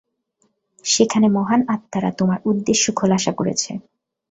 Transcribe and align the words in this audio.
সেখানে 0.85 1.27
মহান 1.29 1.61
আত্মারা 1.67 2.09
তোমার 2.19 2.39
উদ্দেশ্য 2.45 2.85
খোলাসা 2.95 3.31
করেছে। 3.39 3.71